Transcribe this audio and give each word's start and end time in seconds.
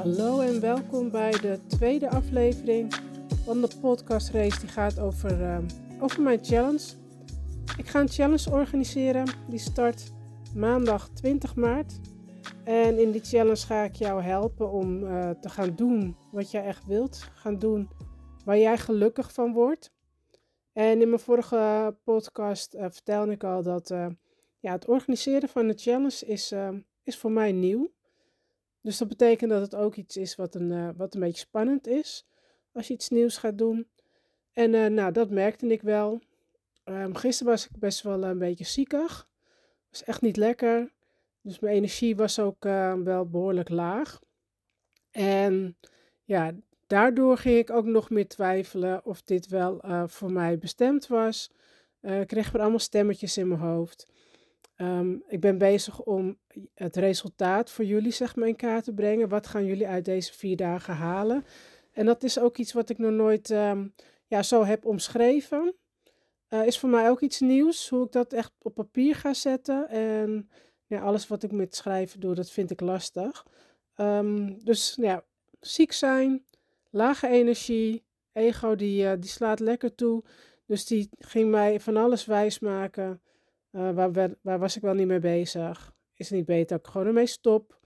Hallo 0.00 0.40
en 0.40 0.60
welkom 0.60 1.10
bij 1.10 1.30
de 1.30 1.58
tweede 1.66 2.10
aflevering 2.10 2.94
van 3.44 3.60
de 3.60 3.68
podcastrace 3.80 4.60
die 4.60 4.68
gaat 4.68 4.98
over, 4.98 5.40
uh, 5.40 5.58
over 5.98 6.22
mijn 6.22 6.44
challenge. 6.44 6.92
Ik 7.76 7.86
ga 7.86 8.00
een 8.00 8.08
challenge 8.08 8.50
organiseren 8.50 9.28
die 9.48 9.58
start 9.58 10.12
maandag 10.54 11.08
20 11.08 11.54
maart. 11.54 12.00
En 12.64 12.98
in 12.98 13.10
die 13.10 13.24
challenge 13.24 13.66
ga 13.66 13.82
ik 13.82 13.94
jou 13.94 14.22
helpen 14.22 14.70
om 14.70 15.02
uh, 15.02 15.30
te 15.30 15.48
gaan 15.48 15.74
doen 15.76 16.16
wat 16.30 16.50
jij 16.50 16.64
echt 16.64 16.86
wilt. 16.86 17.28
Gaan 17.34 17.58
doen 17.58 17.88
waar 18.44 18.58
jij 18.58 18.78
gelukkig 18.78 19.32
van 19.32 19.52
wordt. 19.52 19.92
En 20.72 21.00
in 21.00 21.08
mijn 21.08 21.20
vorige 21.20 21.96
podcast 22.04 22.74
uh, 22.74 22.80
vertelde 22.90 23.32
ik 23.32 23.44
al 23.44 23.62
dat 23.62 23.88
ja, 24.60 24.72
het 24.72 24.86
organiseren 24.86 25.48
van 25.48 25.68
een 25.68 25.78
challenge 25.78 26.26
is, 26.26 26.54
is 27.02 27.18
voor 27.18 27.32
mij 27.32 27.52
nieuw. 27.52 27.90
Dus 28.80 28.98
dat 28.98 29.08
betekent 29.08 29.50
dat 29.50 29.60
het 29.60 29.74
ook 29.74 29.94
iets 29.94 30.16
is 30.16 30.36
wat 30.36 30.54
een, 30.54 30.70
uh, 30.70 30.88
wat 30.96 31.14
een 31.14 31.20
beetje 31.20 31.40
spannend 31.40 31.86
is 31.86 32.26
als 32.72 32.88
je 32.88 32.94
iets 32.94 33.08
nieuws 33.08 33.36
gaat 33.36 33.58
doen. 33.58 33.88
En 34.52 34.72
uh, 34.74 34.86
nou, 34.86 35.12
dat 35.12 35.30
merkte 35.30 35.66
ik 35.66 35.82
wel. 35.82 36.20
Um, 36.84 37.14
gisteren 37.14 37.52
was 37.52 37.64
ik 37.64 37.78
best 37.78 38.02
wel 38.02 38.24
een 38.24 38.38
beetje 38.38 38.64
ziekig. 38.64 39.28
Was 39.90 40.04
echt 40.04 40.20
niet 40.20 40.36
lekker. 40.36 40.92
Dus 41.40 41.58
mijn 41.58 41.74
energie 41.74 42.16
was 42.16 42.38
ook 42.38 42.64
wel 43.04 43.28
behoorlijk 43.28 43.68
laag. 43.68 44.20
En 45.10 45.76
ja, 46.24 46.52
daardoor 46.86 47.36
ging 47.36 47.58
ik 47.58 47.70
ook 47.70 47.84
nog 47.84 48.10
meer 48.10 48.28
twijfelen 48.28 49.04
of 49.04 49.22
dit 49.22 49.46
wel 49.46 49.80
voor 50.06 50.32
mij 50.32 50.58
bestemd 50.58 51.06
was. 51.06 51.50
ik 52.00 52.26
kreeg 52.26 52.50
weer 52.50 52.60
allemaal 52.60 52.78
stemmetjes 52.78 53.36
in 53.36 53.48
mijn 53.48 53.60
hoofd. 53.60 54.06
Ehm, 54.80 55.16
ik 55.26 55.40
ben 55.40 55.58
bezig 55.58 56.02
om 56.02 56.38
het 56.74 56.96
resultaat 56.96 57.70
voor 57.70 57.84
jullie 57.84 58.12
zeg 58.12 58.36
maar 58.36 58.48
in 58.48 58.56
kaart 58.56 58.84
te 58.84 58.92
brengen. 58.92 59.28
Wat 59.28 59.46
gaan 59.46 59.64
jullie 59.64 59.86
uit 59.86 60.04
deze 60.04 60.32
vier 60.32 60.56
dagen 60.56 60.94
halen? 60.94 61.44
En 61.92 62.06
dat 62.06 62.22
is 62.22 62.38
ook 62.38 62.56
iets 62.56 62.72
wat 62.72 62.90
ik 62.90 62.98
nog 62.98 63.12
nooit 63.12 63.50
ehm, 63.50 63.86
ja, 64.26 64.42
zo 64.42 64.64
heb 64.64 64.84
omschreven. 64.84 65.74
Uh, 66.48 66.66
is 66.66 66.78
voor 66.78 66.88
mij 66.88 67.10
ook 67.10 67.20
iets 67.20 67.40
nieuws, 67.40 67.88
hoe 67.88 68.04
ik 68.04 68.12
dat 68.12 68.32
echt 68.32 68.52
op 68.62 68.74
papier 68.74 69.14
ga 69.14 69.34
zetten. 69.34 69.88
En 69.88 70.50
ja, 70.86 71.00
alles 71.00 71.28
wat 71.28 71.42
ik 71.42 71.52
met 71.52 71.74
schrijven 71.76 72.20
doe, 72.20 72.34
dat 72.34 72.50
vind 72.50 72.70
ik 72.70 72.80
lastig. 72.80 73.46
Um, 73.96 74.64
dus 74.64 74.96
ja, 75.00 75.24
ziek 75.60 75.92
zijn, 75.92 76.44
lage 76.90 77.28
energie, 77.28 78.04
ego 78.32 78.74
die, 78.74 79.04
uh, 79.04 79.12
die 79.18 79.30
slaat 79.30 79.60
lekker 79.60 79.94
toe. 79.94 80.22
Dus 80.66 80.86
die 80.86 81.08
ging 81.18 81.50
mij 81.50 81.80
van 81.80 81.96
alles 81.96 82.24
wijsmaken. 82.24 83.20
Uh, 83.72 83.90
waar, 83.90 84.34
waar, 84.42 84.58
was 84.58 84.76
ik 84.76 84.82
wel 84.82 84.94
niet 84.94 85.06
mee 85.06 85.18
bezig? 85.18 85.94
Is 86.14 86.28
het 86.28 86.38
niet 86.38 86.46
beter 86.46 86.76
dat 86.76 86.86
ik 86.86 86.92
gewoon 86.92 87.06
ermee 87.06 87.26
stop? 87.26 87.78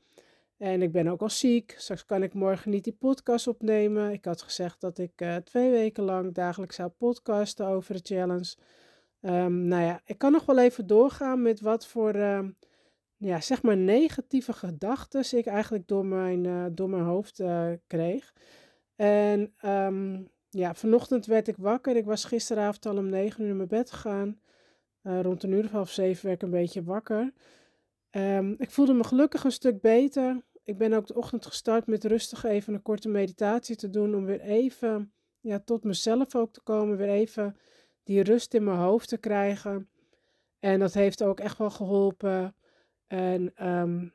En 0.56 0.82
ik 0.82 0.92
ben 0.92 1.08
ook 1.08 1.22
al 1.22 1.30
ziek. 1.30 1.74
Straks 1.78 2.04
kan 2.04 2.22
ik 2.22 2.34
morgen 2.34 2.70
niet 2.70 2.84
die 2.84 2.96
podcast 2.98 3.46
opnemen. 3.46 4.12
Ik 4.12 4.24
had 4.24 4.42
gezegd 4.42 4.80
dat 4.80 4.98
ik 4.98 5.20
uh, 5.22 5.36
twee 5.36 5.70
weken 5.70 6.04
lang 6.04 6.34
dagelijks 6.34 6.76
zou 6.76 6.88
podcasten 6.88 7.66
over 7.66 7.94
de 7.94 8.14
challenge. 8.14 8.56
Um, 9.20 9.68
nou 9.68 9.82
ja, 9.82 10.00
ik 10.04 10.18
kan 10.18 10.32
nog 10.32 10.44
wel 10.44 10.58
even 10.58 10.86
doorgaan 10.86 11.42
met 11.42 11.60
wat 11.60 11.86
voor, 11.86 12.16
uh, 12.16 12.48
ja, 13.16 13.41
zeg 13.41 13.62
maar 13.62 13.76
negatieve 13.76 14.52
gedachten 14.52 15.38
ik 15.38 15.46
eigenlijk 15.46 15.88
door 15.88 16.06
mijn, 16.06 16.44
uh, 16.44 16.64
door 16.72 16.91
mijn 16.91 17.02
hoofd 17.02 17.42
kreeg. 17.86 18.32
En 18.96 19.54
um, 19.64 20.30
ja, 20.50 20.74
vanochtend 20.74 21.26
werd 21.26 21.48
ik 21.48 21.56
wakker. 21.56 21.96
Ik 21.96 22.04
was 22.04 22.24
gisteravond 22.24 22.86
al 22.86 22.96
om 22.96 23.08
negen 23.08 23.42
uur 23.42 23.48
in 23.50 23.56
mijn 23.56 23.69
bed 23.69 23.91
gegaan. 23.91 24.41
Uh, 25.06 25.20
rond 25.20 25.42
een 25.42 25.52
uur 25.52 25.64
of 25.64 25.70
half 25.70 25.91
zeven 25.91 26.27
werd 26.27 26.42
ik 26.42 26.48
een 26.48 26.55
beetje 26.55 26.84
wakker. 26.84 27.33
Um, 28.10 28.55
ik 28.58 28.70
voelde 28.70 28.92
me 28.92 29.05
gelukkig 29.05 29.44
een 29.44 29.52
stuk 29.52 29.81
beter. 29.81 30.42
Ik 30.62 30.78
ben 30.78 30.92
ook 30.92 31.06
de 31.06 31.15
ochtend 31.15 31.47
gestart 31.47 31.87
met 31.87 32.04
rustig 32.04 32.44
even 32.44 32.75
een 32.75 32.82
korte 32.82 33.09
meditatie 33.09 33.76
te 33.76 33.91
doen. 33.91 34.15
Om 34.15 34.25
weer 34.25 34.41
even 34.41 35.12
ja, 35.41 35.59
tot 35.59 35.84
mezelf 35.84 36.34
ook 36.34 36.53
te 36.53 36.60
komen. 36.60 36.97
Weer 36.97 37.09
even 37.09 37.56
die 38.03 38.22
rust 38.22 38.54
in 38.54 38.65
mijn 38.65 38.78
hoofd 38.78 39.09
te 39.09 39.19
krijgen. 39.19 39.88
En 40.59 40.81
dat 40.81 40.94
heeft 40.94 41.22
ook 41.22 41.41
echt 41.41 41.59
wel 41.59 41.71
geholpen. 41.71 42.54
En 43.06 43.53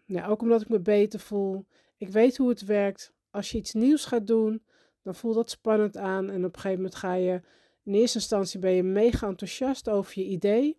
ja, 0.05 0.27
ook 0.27 0.41
omdat 0.41 0.61
ik 0.61 0.69
me 0.69 0.79
beter 0.79 1.19
voel. 1.19 1.65
Ik 1.97 2.09
weet 2.09 2.37
hoe 2.37 2.49
het 2.49 2.65
werkt. 2.65 3.13
Als 3.29 3.51
je 3.51 3.57
iets 3.57 3.73
nieuws 3.73 4.05
gaat 4.05 4.27
doen, 4.27 4.63
dan 5.01 5.15
voelt 5.15 5.35
dat 5.35 5.49
spannend 5.49 5.97
aan. 5.97 6.29
En 6.29 6.45
op 6.45 6.55
een 6.55 6.61
gegeven 6.61 6.75
moment 6.75 6.95
ga 6.95 7.13
je 7.13 7.41
in 7.89 7.95
eerste 7.95 8.17
instantie 8.17 8.59
ben 8.59 8.71
je 8.71 8.83
mega 8.83 9.27
enthousiast 9.27 9.89
over 9.89 10.21
je 10.21 10.25
idee. 10.25 10.77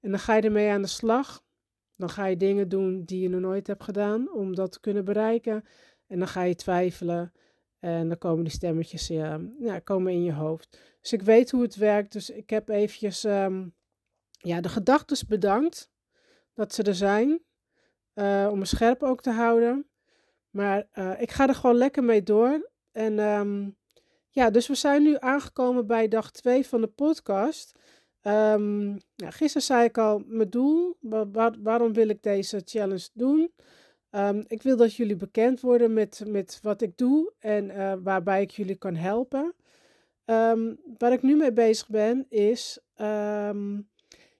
En 0.00 0.10
dan 0.10 0.18
ga 0.18 0.34
je 0.34 0.42
ermee 0.42 0.70
aan 0.70 0.82
de 0.82 0.88
slag. 0.88 1.44
Dan 1.96 2.10
ga 2.10 2.26
je 2.26 2.36
dingen 2.36 2.68
doen 2.68 3.04
die 3.04 3.20
je 3.20 3.28
nog 3.28 3.40
nooit 3.40 3.66
hebt 3.66 3.82
gedaan 3.82 4.32
om 4.32 4.54
dat 4.54 4.72
te 4.72 4.80
kunnen 4.80 5.04
bereiken. 5.04 5.64
En 6.06 6.18
dan 6.18 6.28
ga 6.28 6.42
je 6.42 6.54
twijfelen. 6.54 7.32
En 7.78 8.08
dan 8.08 8.18
komen 8.18 8.44
die 8.44 8.52
stemmetjes 8.52 9.06
ja, 9.06 9.40
ja, 9.58 9.78
komen 9.78 10.12
in 10.12 10.22
je 10.22 10.32
hoofd. 10.32 10.78
Dus 11.00 11.12
ik 11.12 11.22
weet 11.22 11.50
hoe 11.50 11.62
het 11.62 11.76
werkt. 11.76 12.12
Dus 12.12 12.30
ik 12.30 12.50
heb 12.50 12.68
eventjes 12.68 13.24
um, 13.24 13.74
ja, 14.32 14.60
de 14.60 14.68
gedachten 14.68 15.28
bedankt 15.28 15.90
dat 16.54 16.74
ze 16.74 16.82
er 16.82 16.94
zijn. 16.94 17.40
Uh, 18.14 18.48
om 18.50 18.58
me 18.58 18.64
scherp 18.64 19.02
ook 19.02 19.22
te 19.22 19.30
houden. 19.30 19.88
Maar 20.50 20.88
uh, 20.94 21.20
ik 21.20 21.30
ga 21.30 21.48
er 21.48 21.54
gewoon 21.54 21.76
lekker 21.76 22.04
mee 22.04 22.22
door. 22.22 22.70
En 22.90 23.18
um, 23.18 23.76
ja, 24.32 24.50
dus 24.50 24.66
we 24.66 24.74
zijn 24.74 25.02
nu 25.02 25.16
aangekomen 25.18 25.86
bij 25.86 26.08
dag 26.08 26.30
2 26.30 26.66
van 26.66 26.80
de 26.80 26.86
podcast. 26.86 27.78
Um, 28.22 28.96
gisteren 29.16 29.62
zei 29.62 29.84
ik 29.84 29.98
al 29.98 30.22
mijn 30.26 30.50
doel. 30.50 30.96
waarom 31.62 31.92
wil 31.92 32.08
ik 32.08 32.22
deze 32.22 32.62
challenge 32.64 33.08
doen? 33.12 33.52
Um, 34.10 34.44
ik 34.46 34.62
wil 34.62 34.76
dat 34.76 34.94
jullie 34.94 35.16
bekend 35.16 35.60
worden 35.60 35.92
met, 35.92 36.22
met 36.26 36.58
wat 36.62 36.82
ik 36.82 36.96
doe 36.96 37.32
en 37.38 37.70
uh, 37.70 37.94
waarbij 38.02 38.42
ik 38.42 38.50
jullie 38.50 38.76
kan 38.76 38.94
helpen. 38.94 39.54
Um, 40.24 40.78
waar 40.98 41.12
ik 41.12 41.22
nu 41.22 41.36
mee 41.36 41.52
bezig 41.52 41.88
ben 41.88 42.26
is, 42.28 42.78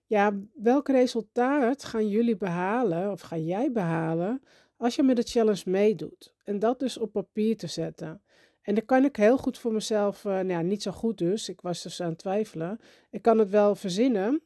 ja, 0.06 0.32
welk 0.54 0.88
resultaat 0.88 1.84
gaan 1.84 2.08
jullie 2.08 2.36
behalen 2.36 3.10
of 3.10 3.20
ga 3.20 3.36
jij 3.36 3.72
behalen 3.72 4.42
als 4.76 4.94
je 4.94 5.02
met 5.02 5.16
de 5.16 5.22
challenge 5.22 5.62
meedoet? 5.70 6.34
En 6.44 6.58
dat 6.58 6.78
dus 6.78 6.98
op 6.98 7.12
papier 7.12 7.56
te 7.56 7.66
zetten. 7.66 8.22
En 8.62 8.74
dan 8.74 8.84
kan 8.84 9.04
ik 9.04 9.16
heel 9.16 9.38
goed 9.38 9.58
voor 9.58 9.72
mezelf, 9.72 10.24
uh, 10.24 10.32
nou 10.32 10.48
ja, 10.48 10.60
niet 10.60 10.82
zo 10.82 10.90
goed 10.90 11.18
dus, 11.18 11.48
ik 11.48 11.60
was 11.60 11.82
dus 11.82 12.00
aan 12.00 12.08
het 12.08 12.18
twijfelen. 12.18 12.80
Ik 13.10 13.22
kan 13.22 13.38
het 13.38 13.50
wel 13.50 13.74
verzinnen, 13.74 14.42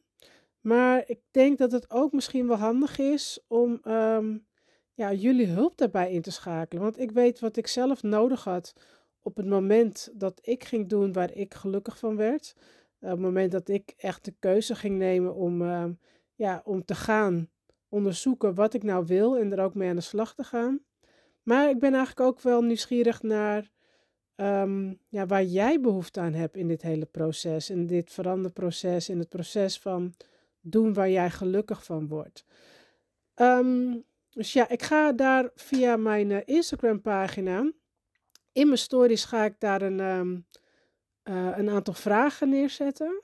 maar 0.61 1.03
ik 1.05 1.19
denk 1.31 1.57
dat 1.57 1.71
het 1.71 1.91
ook 1.91 2.11
misschien 2.11 2.47
wel 2.47 2.57
handig 2.57 2.99
is 2.99 3.39
om 3.47 3.79
um, 3.83 4.45
ja, 4.93 5.13
jullie 5.13 5.47
hulp 5.47 5.77
daarbij 5.77 6.11
in 6.11 6.21
te 6.21 6.31
schakelen. 6.31 6.83
Want 6.83 6.99
ik 6.99 7.11
weet 7.11 7.39
wat 7.39 7.57
ik 7.57 7.67
zelf 7.67 8.03
nodig 8.03 8.43
had 8.43 8.73
op 9.21 9.37
het 9.37 9.45
moment 9.45 10.09
dat 10.13 10.39
ik 10.41 10.63
ging 10.63 10.89
doen 10.89 11.13
waar 11.13 11.33
ik 11.33 11.53
gelukkig 11.53 11.97
van 11.97 12.15
werd. 12.15 12.53
op 12.99 13.09
het 13.09 13.19
moment 13.19 13.51
dat 13.51 13.67
ik 13.67 13.93
echt 13.97 14.25
de 14.25 14.33
keuze 14.39 14.75
ging 14.75 14.97
nemen 14.97 15.35
om, 15.35 15.61
uh, 15.61 15.85
ja, 16.35 16.61
om 16.65 16.85
te 16.85 16.95
gaan 16.95 17.49
onderzoeken 17.89 18.55
wat 18.55 18.73
ik 18.73 18.83
nou 18.83 19.05
wil 19.05 19.37
en 19.37 19.51
er 19.51 19.63
ook 19.63 19.73
mee 19.73 19.89
aan 19.89 19.95
de 19.95 20.01
slag 20.01 20.33
te 20.33 20.43
gaan. 20.43 20.79
Maar 21.43 21.69
ik 21.69 21.79
ben 21.79 21.93
eigenlijk 21.93 22.27
ook 22.27 22.41
wel 22.41 22.61
nieuwsgierig 22.61 23.21
naar 23.21 23.71
um, 24.39 24.99
ja, 25.07 25.25
waar 25.25 25.43
jij 25.43 25.81
behoefte 25.81 26.19
aan 26.19 26.33
hebt 26.33 26.55
in 26.55 26.67
dit 26.67 26.81
hele 26.81 27.05
proces, 27.05 27.69
in 27.69 27.87
dit 27.87 28.11
veranderproces, 28.11 29.09
in 29.09 29.19
het 29.19 29.29
proces 29.29 29.79
van 29.79 30.13
doen 30.61 30.93
waar 30.93 31.09
jij 31.09 31.29
gelukkig 31.29 31.83
van 31.83 32.07
wordt. 32.07 32.45
Um, 33.35 34.03
dus 34.29 34.53
ja, 34.53 34.69
ik 34.69 34.83
ga 34.83 35.11
daar 35.11 35.49
via 35.55 35.95
mijn 35.95 36.29
uh, 36.29 36.37
Instagram 36.45 37.01
pagina, 37.01 37.71
in 38.51 38.65
mijn 38.65 38.77
stories 38.77 39.25
ga 39.25 39.45
ik 39.45 39.59
daar 39.59 39.81
een, 39.81 39.99
um, 39.99 40.45
uh, 41.23 41.57
een 41.57 41.69
aantal 41.69 41.93
vragen 41.93 42.49
neerzetten, 42.49 43.23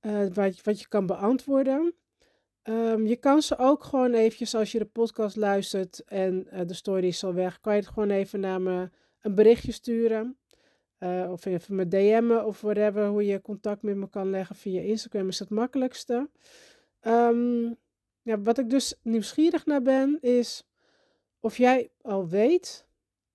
uh, 0.00 0.26
wat, 0.32 0.62
wat 0.62 0.80
je 0.80 0.88
kan 0.88 1.06
beantwoorden. 1.06 1.94
Je 3.04 3.16
kan 3.20 3.42
ze 3.42 3.58
ook 3.58 3.84
gewoon 3.84 4.12
eventjes, 4.12 4.54
als 4.54 4.72
je 4.72 4.78
de 4.78 4.84
podcast 4.84 5.36
luistert 5.36 6.04
en 6.04 6.46
de 6.66 6.74
story 6.74 7.06
is 7.06 7.24
al 7.24 7.34
weg, 7.34 7.60
kan 7.60 7.74
je 7.74 7.80
het 7.80 7.88
gewoon 7.88 8.10
even 8.10 8.40
naar 8.40 8.60
me 8.60 8.90
een 9.20 9.34
berichtje 9.34 9.72
sturen. 9.72 10.36
Uh, 10.98 11.28
of 11.30 11.44
even 11.44 11.74
me 11.74 11.88
DM'en 11.88 12.44
of 12.44 12.60
whatever, 12.60 13.06
hoe 13.06 13.24
je 13.24 13.40
contact 13.40 13.82
met 13.82 13.96
me 13.96 14.08
kan 14.08 14.30
leggen 14.30 14.56
via 14.56 14.80
Instagram 14.80 15.28
is 15.28 15.38
het 15.38 15.50
makkelijkste. 15.50 16.30
Um, 17.02 17.76
ja, 18.22 18.40
wat 18.40 18.58
ik 18.58 18.70
dus 18.70 18.94
nieuwsgierig 19.02 19.66
naar 19.66 19.82
ben, 19.82 20.18
is 20.20 20.68
of 21.40 21.56
jij 21.56 21.90
al 22.00 22.28
weet 22.28 22.86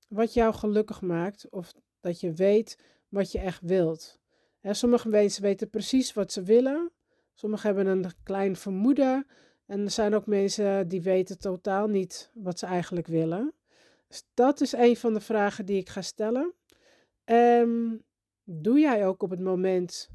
wat 0.07 0.33
jou 0.33 0.53
gelukkig 0.53 1.01
maakt. 1.01 1.49
Of 1.49 1.73
dat 1.99 2.19
je 2.19 2.33
weet 2.33 2.77
wat 3.09 3.31
je 3.31 3.39
echt 3.39 3.61
wilt. 3.61 4.19
Sommige 4.61 5.09
mensen 5.09 5.41
weten 5.41 5.69
precies 5.69 6.13
wat 6.13 6.31
ze 6.31 6.43
willen. 6.43 6.91
Sommigen 7.33 7.75
hebben 7.75 7.87
een 7.87 8.11
klein 8.23 8.55
vermoeden. 8.55 9.27
En 9.65 9.81
er 9.81 9.91
zijn 9.91 10.15
ook 10.15 10.25
mensen 10.25 10.87
die 10.87 11.01
weten 11.01 11.39
totaal 11.39 11.87
niet 11.87 12.31
wat 12.33 12.59
ze 12.59 12.65
eigenlijk 12.65 13.07
willen. 13.07 13.53
Dus 14.07 14.23
dat 14.33 14.61
is 14.61 14.71
een 14.71 14.97
van 14.97 15.13
de 15.13 15.19
vragen 15.19 15.65
die 15.65 15.77
ik 15.77 15.89
ga 15.89 16.01
stellen. 16.01 16.53
Um, 17.25 18.03
doe 18.43 18.79
jij 18.79 19.07
ook 19.07 19.23
op 19.23 19.29
het 19.29 19.39
moment 19.39 20.09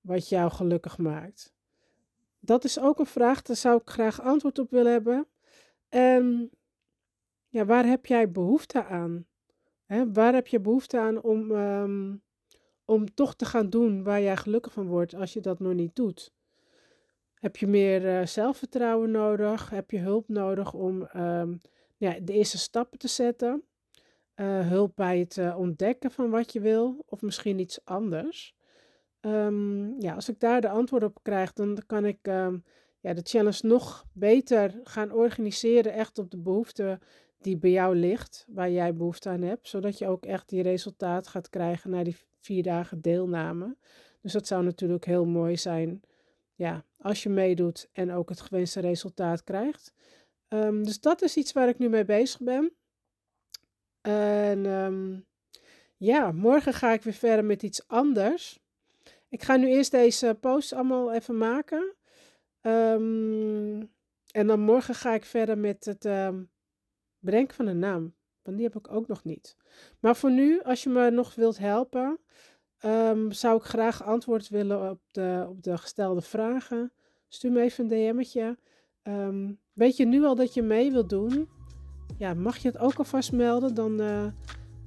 wat 0.00 0.28
jou 0.28 0.50
gelukkig 0.50 0.98
maakt? 0.98 1.54
Dat 2.40 2.64
is 2.64 2.80
ook 2.80 2.98
een 2.98 3.06
vraag, 3.06 3.42
daar 3.42 3.56
zou 3.56 3.80
ik 3.80 3.90
graag 3.90 4.20
antwoord 4.20 4.58
op 4.58 4.70
willen 4.70 4.92
hebben. 4.92 5.26
En 5.88 6.50
ja, 7.48 7.64
waar 7.64 7.86
heb 7.86 8.06
jij 8.06 8.30
behoefte 8.30 8.84
aan? 8.84 9.26
Waar 10.12 10.34
heb 10.34 10.46
je 10.46 10.60
behoefte 10.60 10.98
aan 10.98 11.22
om, 11.22 11.54
ehm, 11.54 12.16
om 12.84 13.14
toch 13.14 13.34
te 13.34 13.44
gaan 13.44 13.70
doen 13.70 14.02
waar 14.02 14.20
jij 14.20 14.36
gelukkig 14.36 14.72
van 14.72 14.86
wordt 14.86 15.14
als 15.14 15.32
je 15.32 15.40
dat 15.40 15.58
nog 15.58 15.74
niet 15.74 15.94
doet? 15.94 16.32
Heb 17.34 17.56
je 17.56 17.66
meer 17.66 18.04
uh, 18.04 18.26
zelfvertrouwen 18.26 19.10
nodig? 19.10 19.70
Heb 19.70 19.90
je 19.90 19.98
hulp 19.98 20.28
nodig 20.28 20.72
om 20.72 21.08
um, 21.16 21.60
ja, 21.96 22.18
de 22.22 22.32
eerste 22.32 22.58
stappen 22.58 22.98
te 22.98 23.08
zetten? 23.08 23.64
Uh, 24.36 24.68
hulp 24.68 24.92
bij 24.96 25.18
het 25.18 25.36
uh, 25.36 25.58
ontdekken 25.58 26.10
van 26.10 26.30
wat 26.30 26.52
je 26.52 26.60
wil, 26.60 27.04
of 27.06 27.22
misschien 27.22 27.58
iets 27.58 27.84
anders. 27.84 28.54
Um, 29.20 30.00
ja, 30.00 30.14
als 30.14 30.28
ik 30.28 30.40
daar 30.40 30.60
de 30.60 30.68
antwoord 30.68 31.02
op 31.02 31.18
krijg, 31.22 31.52
dan 31.52 31.82
kan 31.86 32.04
ik 32.04 32.18
um, 32.22 32.64
ja, 33.00 33.14
de 33.14 33.20
challenge 33.24 33.66
nog 33.66 34.04
beter 34.12 34.80
gaan 34.84 35.12
organiseren, 35.12 35.92
echt 35.92 36.18
op 36.18 36.30
de 36.30 36.38
behoefte 36.38 36.98
die 37.38 37.56
bij 37.56 37.70
jou 37.70 37.96
ligt, 37.96 38.46
waar 38.48 38.70
jij 38.70 38.94
behoefte 38.94 39.28
aan 39.28 39.42
hebt, 39.42 39.68
zodat 39.68 39.98
je 39.98 40.06
ook 40.06 40.26
echt 40.26 40.48
die 40.48 40.62
resultaat 40.62 41.26
gaat 41.26 41.48
krijgen 41.48 41.90
na 41.90 42.02
die 42.04 42.16
vier 42.40 42.62
dagen 42.62 43.00
deelname. 43.00 43.76
Dus 44.20 44.32
dat 44.32 44.46
zou 44.46 44.64
natuurlijk 44.64 45.04
heel 45.04 45.26
mooi 45.26 45.56
zijn, 45.56 46.00
ja, 46.54 46.84
als 46.98 47.22
je 47.22 47.28
meedoet 47.28 47.88
en 47.92 48.12
ook 48.12 48.28
het 48.28 48.40
gewenste 48.40 48.80
resultaat 48.80 49.44
krijgt. 49.44 49.92
Um, 50.54 50.84
dus 50.84 51.00
dat 51.00 51.22
is 51.22 51.36
iets 51.36 51.52
waar 51.52 51.68
ik 51.68 51.78
nu 51.78 51.88
mee 51.88 52.04
bezig 52.04 52.40
ben. 52.40 52.72
En 54.00 54.66
um, 54.66 55.26
ja, 55.96 56.32
morgen 56.32 56.72
ga 56.72 56.92
ik 56.92 57.02
weer 57.02 57.12
verder 57.12 57.44
met 57.44 57.62
iets 57.62 57.88
anders. 57.88 58.60
Ik 59.28 59.42
ga 59.42 59.56
nu 59.56 59.68
eerst 59.68 59.90
deze 59.90 60.36
post 60.40 60.72
allemaal 60.72 61.12
even 61.12 61.38
maken. 61.38 61.94
Um, 62.60 63.92
en 64.30 64.46
dan 64.46 64.60
morgen 64.60 64.94
ga 64.94 65.14
ik 65.14 65.24
verder 65.24 65.58
met 65.58 65.84
het 65.84 66.32
bedenken 67.18 67.54
van 67.54 67.66
een 67.66 67.78
naam. 67.78 68.14
Want 68.42 68.56
die 68.56 68.66
heb 68.66 68.76
ik 68.76 68.90
ook 68.92 69.06
nog 69.06 69.24
niet. 69.24 69.56
Maar 70.00 70.16
voor 70.16 70.30
nu, 70.30 70.62
als 70.62 70.82
je 70.82 70.90
me 70.90 71.10
nog 71.10 71.34
wilt 71.34 71.58
helpen, 71.58 72.18
zou 73.28 73.56
ik 73.56 73.62
graag 73.62 74.02
antwoord 74.02 74.48
willen 74.48 74.90
op 74.90 75.00
de, 75.10 75.46
op 75.48 75.62
de 75.62 75.78
gestelde 75.78 76.20
vragen. 76.20 76.92
Stuur 77.28 77.52
me 77.52 77.60
even 77.60 77.84
een 77.84 78.14
DM'tje. 78.14 78.58
Weet 79.72 79.96
je 79.96 80.06
nu 80.06 80.24
al 80.24 80.34
dat 80.34 80.54
je 80.54 80.62
mee 80.62 80.92
wilt 80.92 81.08
doen? 81.08 81.48
Ja, 82.16 82.34
mag 82.34 82.56
je 82.56 82.68
het 82.68 82.78
ook 82.78 82.94
alvast 82.94 83.32
melden? 83.32 83.74
Dan, 83.74 84.00
uh, 84.00 84.24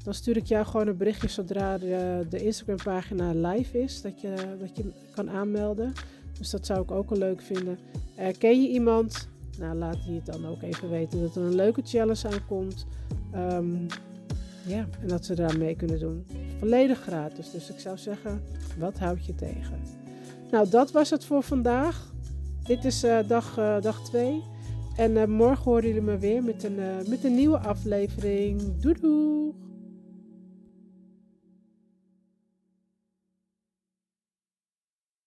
dan 0.03 0.13
stuur 0.13 0.37
ik 0.37 0.45
jou 0.45 0.65
gewoon 0.65 0.87
een 0.87 0.97
berichtje 0.97 1.27
zodra 1.27 1.77
de, 1.77 2.25
de 2.29 2.43
Instagram 2.43 2.77
pagina 2.83 3.49
live 3.49 3.81
is. 3.81 4.01
Dat 4.01 4.21
je, 4.21 4.33
dat 4.59 4.77
je 4.77 4.91
kan 5.15 5.29
aanmelden. 5.29 5.93
Dus 6.37 6.49
dat 6.49 6.65
zou 6.65 6.81
ik 6.81 6.91
ook 6.91 7.09
wel 7.09 7.19
leuk 7.19 7.41
vinden. 7.41 7.79
Ken 8.37 8.61
je 8.61 8.69
iemand? 8.69 9.27
Nou, 9.59 9.75
laat 9.75 10.03
die 10.05 10.15
het 10.15 10.25
dan 10.25 10.45
ook 10.45 10.61
even 10.61 10.89
weten 10.89 11.21
dat 11.21 11.35
er 11.35 11.41
een 11.41 11.55
leuke 11.55 11.81
challenge 11.83 12.27
aankomt. 12.27 12.85
Um, 13.35 13.87
ja, 14.65 14.87
en 15.01 15.07
dat 15.07 15.25
ze 15.25 15.33
eraan 15.33 15.57
mee 15.57 15.75
kunnen 15.75 15.99
doen. 15.99 16.25
Volledig 16.59 16.99
gratis. 16.99 17.51
Dus 17.51 17.69
ik 17.69 17.79
zou 17.79 17.97
zeggen, 17.97 18.41
wat 18.77 18.99
houd 18.99 19.25
je 19.25 19.35
tegen? 19.35 19.81
Nou, 20.51 20.69
dat 20.69 20.91
was 20.91 21.09
het 21.09 21.25
voor 21.25 21.43
vandaag. 21.43 22.13
Dit 22.67 22.85
is 22.85 23.03
uh, 23.03 23.19
dag 23.81 24.01
2. 24.03 24.33
Uh, 24.33 24.41
en 24.95 25.11
uh, 25.11 25.25
morgen 25.25 25.63
horen 25.63 25.87
jullie 25.87 26.01
me 26.01 26.17
weer 26.17 26.43
met 26.43 26.63
een, 26.63 26.79
met 27.09 27.23
een 27.23 27.35
nieuwe 27.35 27.59
aflevering. 27.59 28.61
Doei 28.79 28.95
doei! 29.01 29.66